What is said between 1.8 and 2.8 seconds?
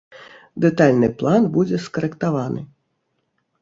скарэктаваны.